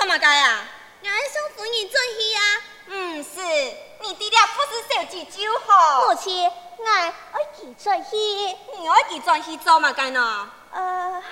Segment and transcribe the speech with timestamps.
[0.00, 0.64] 你怎么改啊？
[1.02, 2.40] 我爱送夫人转去啊。
[2.86, 3.42] 不是，
[4.00, 6.08] 你弟弟不是手机就好。
[6.08, 7.12] 母亲，我爱
[7.54, 8.16] 记转去。
[8.16, 10.50] 你爱记转去做嘛该呢？
[10.72, 11.22] 呃，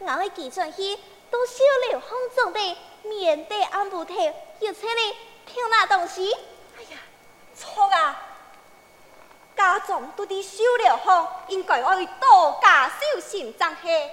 [0.00, 0.98] 我爱记转去，
[1.30, 1.62] 都小
[1.92, 4.12] 了风中的免得安不头，
[4.58, 4.74] 又
[5.70, 6.32] 那东西。
[6.78, 6.98] 哎呀，
[7.56, 8.20] 错啊！
[9.56, 14.10] 家中都得收了风，应该爱多加小心才是。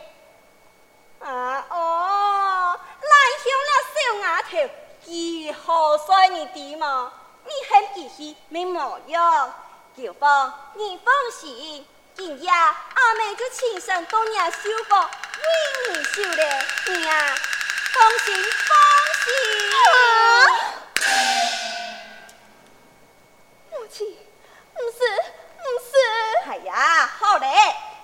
[1.19, 3.09] 啊哦，来
[3.44, 4.69] 向那小丫头，
[5.03, 7.11] 几好帅你弟嘛？
[7.44, 9.53] 你很仔细没模样，
[9.97, 15.07] 就放你放心，今夜阿妹就亲身到你收过，为
[15.89, 16.44] 你修的，
[16.88, 17.35] 你啊
[17.94, 18.35] 放心
[18.67, 18.78] 放
[19.23, 19.34] 心。
[23.72, 24.17] 母亲，
[24.73, 24.97] 不是
[25.57, 27.47] 不是，哎呀，好嘞，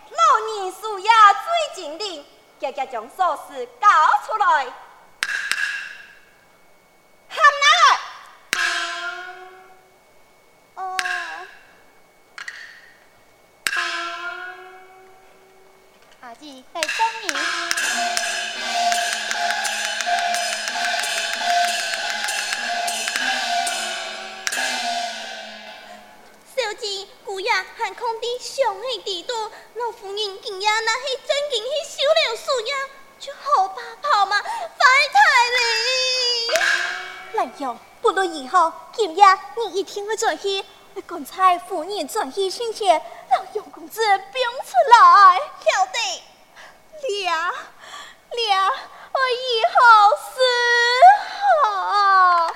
[0.10, 2.26] 老人数呀最精灵。
[3.04, 3.88] 家家将锁匙交
[4.26, 4.68] 出来，
[38.94, 39.26] 今夜
[39.58, 40.64] 你一定会转去。
[41.08, 42.86] 刚才夫人转去亲切，
[43.30, 44.00] 让杨公子
[44.32, 45.98] 不用出来，晓得？
[47.24, 47.52] 娘，
[48.48, 48.72] 娘，
[49.12, 49.76] 我以后
[50.30, 50.36] 是
[51.64, 52.54] 好。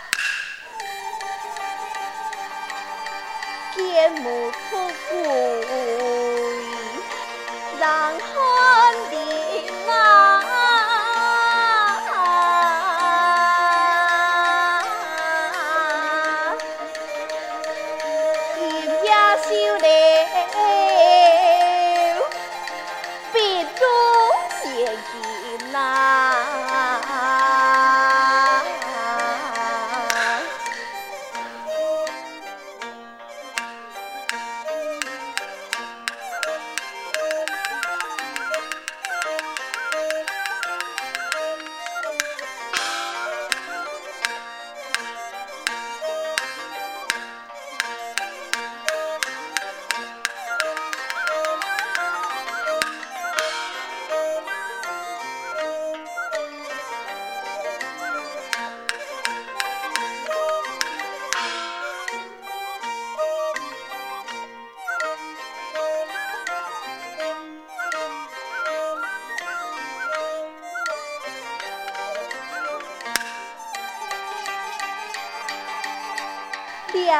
[3.73, 4.77] 天母富
[5.09, 5.15] 贵，
[7.79, 7.87] 让
[8.19, 9.13] 汉的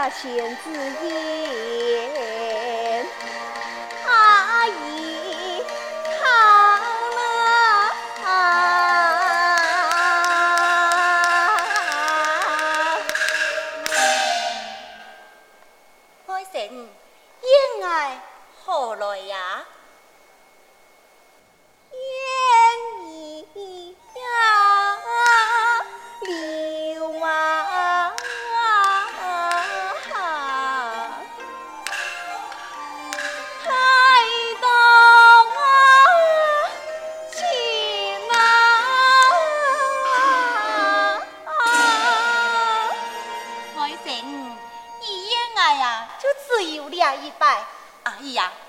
[0.09, 1.66] 千字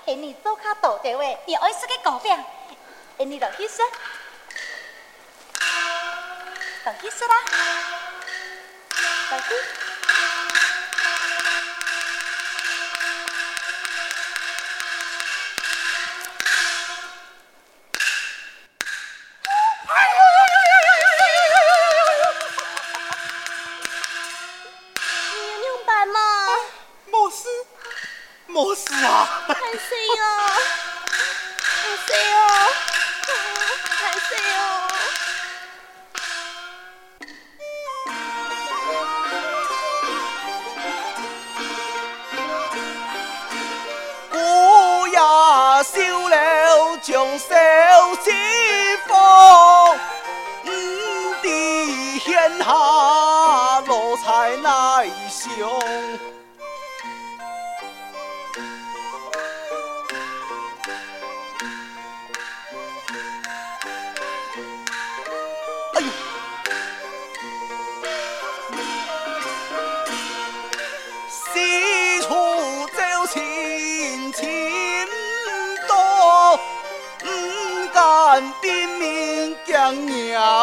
[0.05, 2.37] 你做卡多的话，你爱说个高标，
[3.17, 3.85] 你落去说，
[6.85, 7.35] 落去说啦，
[9.31, 9.88] 落去。
[46.09, 47.45] 高楼重修
[48.23, 48.31] 西
[49.07, 49.15] 风，
[50.65, 50.67] 五
[51.43, 55.51] 知天下路才难行。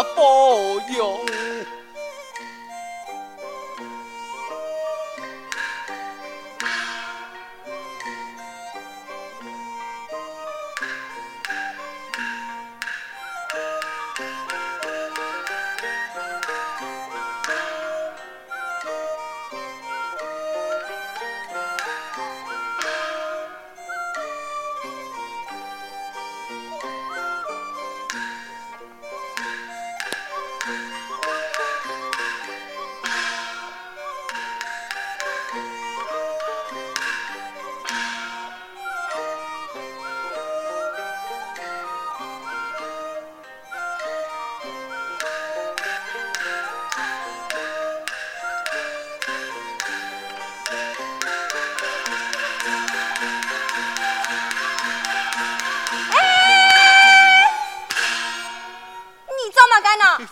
[0.02, 1.25] 佛朋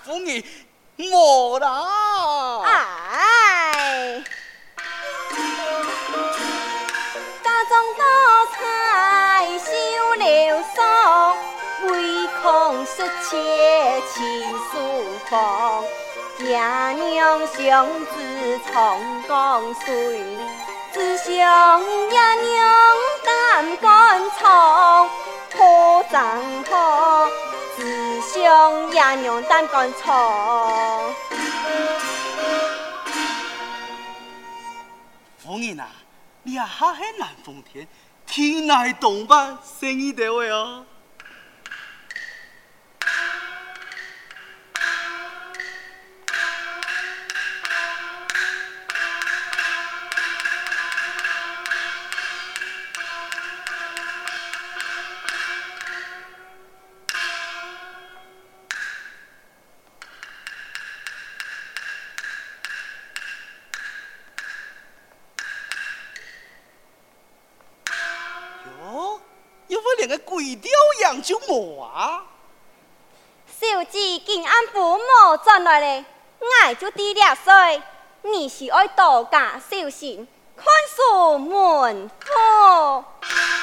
[0.04, 0.42] 不用。
[0.96, 2.62] 莫啦！
[2.64, 4.22] 哎，
[7.42, 8.04] 家中多
[8.52, 10.80] 彩绣流苏，
[11.90, 11.92] 唯
[12.40, 14.72] 恐失窃亲书
[15.28, 15.32] 房。
[16.38, 16.56] 爷
[16.92, 18.72] 娘兄子从
[19.28, 20.38] 江水，
[20.92, 22.54] 只想爷娘
[23.24, 25.10] 担肝肠，
[25.50, 25.58] 可
[26.08, 26.20] 怎
[26.62, 26.72] 可？
[27.76, 31.12] 只想爷娘胆敢闯。
[35.38, 35.88] 夫人啊，
[36.44, 37.86] 你啊哈海南风天，
[38.26, 40.86] 天来动办生意得位哦。
[71.22, 72.24] 就无啊！
[73.46, 76.04] 小姐今按父母转来嘞，
[76.40, 77.82] 我就低了水。
[78.22, 83.04] 你是爱多加小心，看守门户。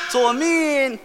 [0.10, 1.00] 遵命。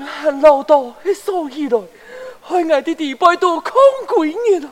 [0.00, 1.78] 俺老道去收起来，
[2.40, 3.72] 害我的地背都空
[4.24, 4.70] 几年了。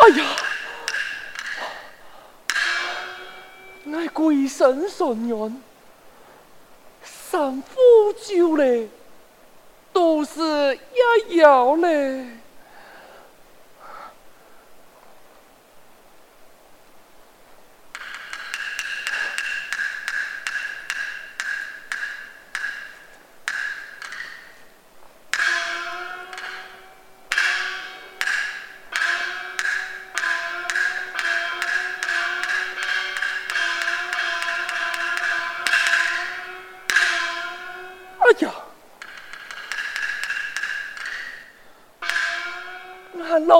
[0.00, 0.24] 哎呀！
[3.84, 5.67] 我鬼神神元，三
[8.28, 8.86] 酒嘞，
[9.90, 10.78] 都是
[11.30, 12.26] 一摇嘞。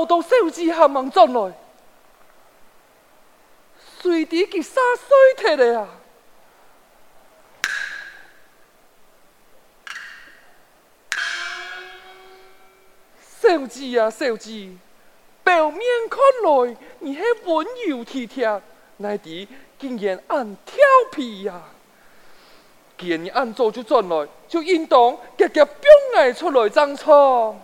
[0.09, 1.53] 俺老道手机还忙转来，
[4.01, 5.89] 随地给洒水铁了呀！
[13.41, 14.79] 手机呀手机，
[15.45, 18.61] 表面看来你还温柔体贴，
[18.97, 19.47] 内底
[19.79, 20.77] 竟然暗调
[21.13, 21.63] 皮呀！
[22.97, 27.55] 既然你按做就转来，就应当夹夹表爱出来争吵。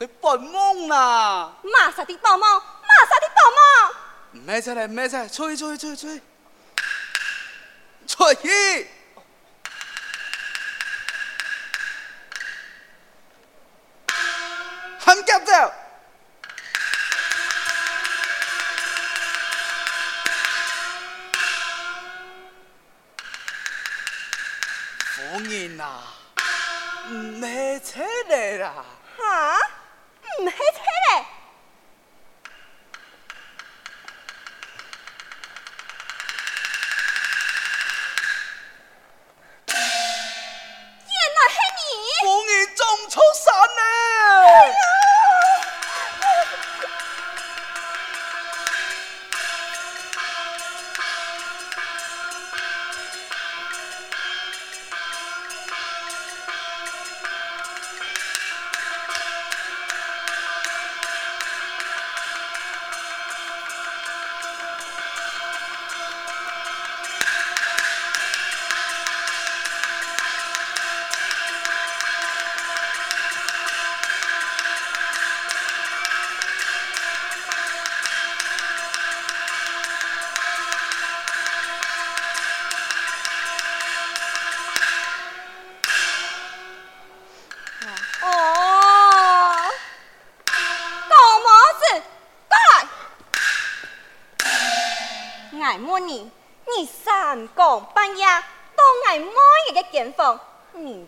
[0.00, 1.52] 系你同佢报梦啦！
[1.62, 2.40] 马上的报梦？
[2.40, 4.44] 马上的报梦？
[4.46, 6.22] 没出来，没出来，出去，出去，出去，出去，
[8.06, 8.89] 出去！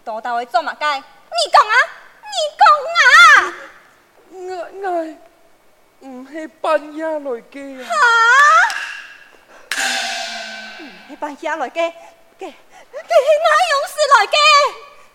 [0.04, 0.97] 你到会做乜嘅？
[0.97, 1.02] 你
[1.52, 1.75] 讲啊，
[2.26, 2.66] 你讲
[2.99, 3.54] 啊！
[4.32, 4.40] 我
[4.82, 7.86] 我唔系半夜来嘅啊！
[9.71, 9.78] 哈！
[10.80, 11.93] 唔系半夜来嘅，
[12.36, 12.52] 嘅嘅系
[13.45, 14.36] 哪样事来嘅？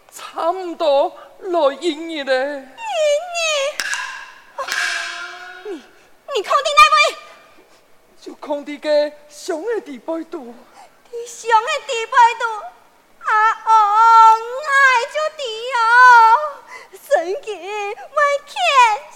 [0.10, 2.34] 差唔多来应你咧。
[5.66, 5.84] 你
[6.34, 7.18] 你看的那位？
[8.22, 10.40] 就看的个上的地背多。
[10.42, 12.46] 你想的地摆度，
[13.24, 13.32] 啊
[13.66, 13.70] 哦，
[14.68, 15.42] 爱就地
[15.74, 15.78] 哦，
[17.18, 19.07] 神经未欠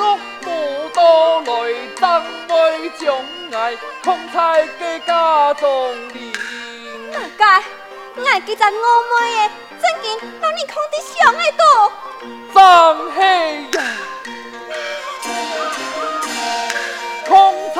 [0.00, 1.50] 恶无多来
[2.00, 2.02] 争
[2.48, 3.14] 为将
[3.50, 6.32] 来，同在嘅家中年。
[7.12, 7.62] 大家，
[8.16, 9.38] 我记得我妹嘅，
[9.78, 10.06] 曾经
[10.40, 11.62] 让你看得相爱多。
[12.54, 12.58] 张
[13.14, 13.18] 黑
[13.72, 13.78] 呀，
[17.26, 17.28] 同
[17.74, 17.78] 在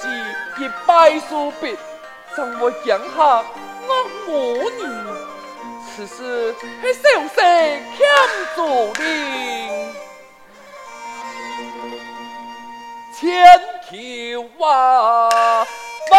[0.00, 0.38] 将爱。
[0.86, 1.76] 白素笔，
[2.36, 3.44] 让我讲下
[3.86, 3.92] 我
[4.26, 4.82] 母女，
[5.86, 7.36] 此事系小生
[7.96, 7.98] 欠
[8.56, 8.58] 做
[8.94, 9.00] 的，
[13.14, 13.20] 千
[13.88, 13.92] 求
[14.64, 14.66] 啊，
[16.10, 16.16] 万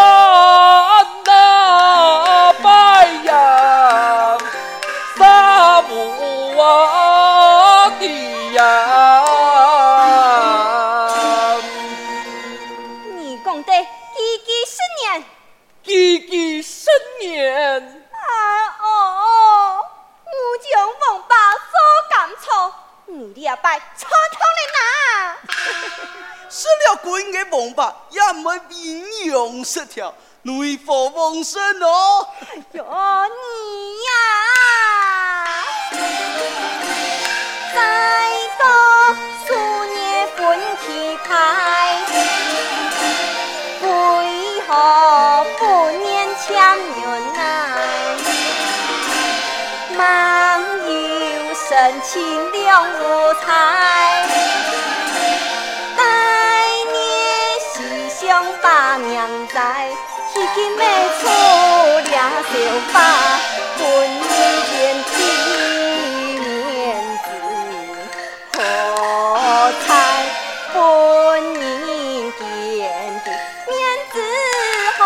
[28.09, 30.13] 也唔会阴阳失调，
[30.43, 32.27] 内火旺盛哦。
[32.41, 34.09] 哎呦，你呀，
[37.73, 37.77] 再
[38.57, 38.63] 个
[39.45, 39.49] 数
[39.85, 40.37] 年分
[40.81, 40.85] 气
[41.23, 41.29] 开，
[43.81, 43.85] 为
[44.67, 44.69] 何
[45.57, 45.61] 不
[46.03, 46.47] 念前
[47.01, 47.03] 缘
[47.35, 47.39] 来？
[49.97, 49.99] 忙
[50.87, 50.89] 有
[51.53, 51.67] 深
[52.01, 52.11] 情
[52.51, 52.59] 两
[52.99, 53.45] 无猜。
[58.61, 59.89] 把命在，
[60.35, 60.83] 已经没
[61.19, 62.53] 出了手
[62.93, 62.97] 把，
[63.77, 63.83] 本
[64.21, 64.27] 年
[65.03, 65.13] 的
[66.39, 66.47] 面
[67.23, 67.27] 子
[68.53, 68.57] 何
[69.87, 69.89] 在？
[70.73, 70.77] 本
[71.53, 71.59] 年
[73.23, 73.27] 的
[73.67, 73.71] 面
[74.11, 74.15] 子
[74.97, 74.99] 何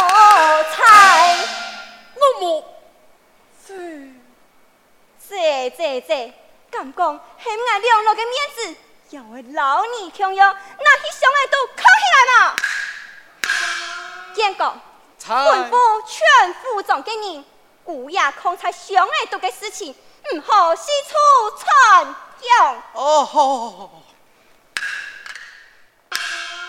[0.78, 0.86] 在？
[2.16, 2.44] 我母，
[3.68, 3.70] 这
[5.30, 5.32] 这
[5.78, 6.34] 这这，
[6.72, 8.58] 敢讲系俺两老的面子，
[9.12, 9.86] 要为老儿
[10.16, 12.56] 强要，那些相爱都扛起来嘛！
[14.44, 14.76] 见过，
[15.26, 17.46] 吩咐全府中的人，
[17.86, 19.96] 姑爷康才相爱读的事情，
[20.34, 21.16] 唔好四处
[21.58, 22.76] 传扬。
[22.92, 24.04] 哦，好，好，好，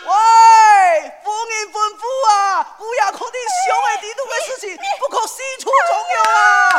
[0.06, 0.12] 喂，
[1.24, 6.70] 夫人吩咐啊，姑爷康的相爱地多的事情， 不可四处传扬啊，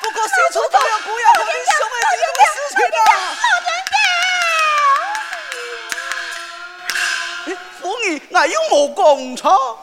[0.00, 3.02] 不可四处传扬姑爷康的相爱地多的事情啊。
[7.80, 9.75] 夫人，我有冇讲错？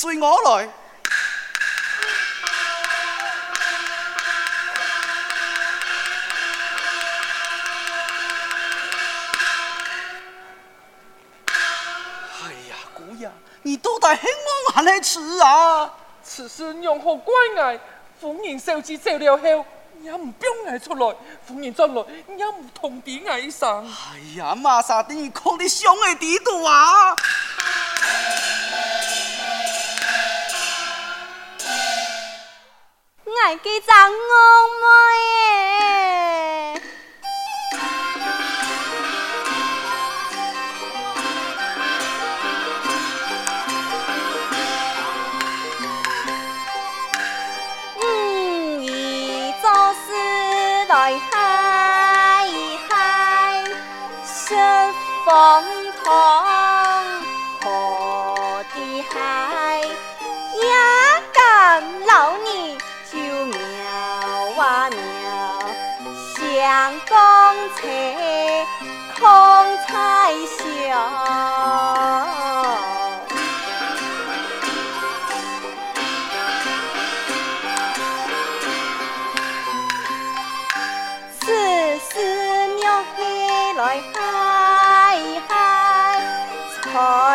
[0.00, 0.68] 随我来。
[12.30, 13.28] 哎呀，姑爷，
[13.62, 15.92] 你都带黑猫还来吃啊？
[16.22, 17.80] 此事娘好怪爱，
[18.20, 19.66] 夫人手机走了后。
[20.00, 22.04] 也唔表嗌出来，夫人进来
[22.36, 23.84] 也唔同啲嗌声。
[23.84, 27.16] 哎呀，马沙丁，你看你想嘅地图啊！
[33.48, 35.07] 来给张我们。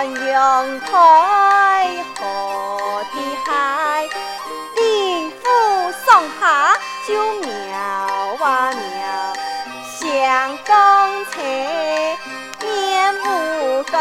[0.06, 4.10] 阳台何地嗨？
[4.76, 5.42] 林府
[6.06, 7.78] 上下就苗
[8.42, 9.34] 啊苗，
[9.98, 11.42] 相公车
[12.62, 13.98] 面无高。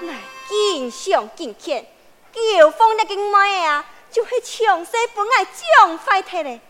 [0.00, 0.08] 来
[0.48, 1.86] 敬上敬虔，
[2.32, 6.60] 叫风那个妹啊，就系强势本爱将快铁嘞，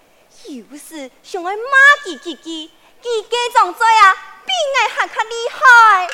[0.46, 1.62] 有时想爱骂
[2.04, 6.08] 佢几句，几家长在啊，比爱还较厉害。